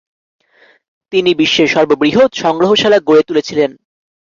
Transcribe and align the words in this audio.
তিনি 1.13 1.31
বিশ্বের 1.33 1.67
সর্ববৃহৎ 1.67 2.31
সংগ্রহশালা 2.33 2.99
গড়ে 2.99 3.23
তুলেছিলেন। 3.27 3.71